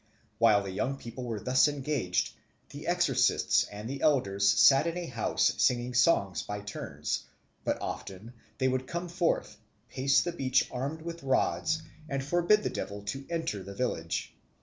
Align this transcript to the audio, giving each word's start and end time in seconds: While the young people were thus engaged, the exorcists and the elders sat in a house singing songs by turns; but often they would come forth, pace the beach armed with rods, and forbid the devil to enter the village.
While 0.39 0.63
the 0.63 0.71
young 0.71 0.97
people 0.97 1.25
were 1.25 1.39
thus 1.39 1.67
engaged, 1.67 2.33
the 2.69 2.87
exorcists 2.87 3.65
and 3.65 3.87
the 3.87 4.01
elders 4.01 4.47
sat 4.49 4.87
in 4.87 4.97
a 4.97 5.05
house 5.05 5.53
singing 5.59 5.93
songs 5.93 6.41
by 6.41 6.61
turns; 6.61 7.25
but 7.63 7.79
often 7.79 8.33
they 8.57 8.67
would 8.67 8.87
come 8.87 9.07
forth, 9.07 9.57
pace 9.89 10.19
the 10.23 10.31
beach 10.31 10.67
armed 10.71 11.03
with 11.03 11.21
rods, 11.21 11.83
and 12.09 12.23
forbid 12.23 12.63
the 12.63 12.69
devil 12.71 13.03
to 13.03 13.27
enter 13.29 13.61
the 13.61 13.75
village. 13.75 14.33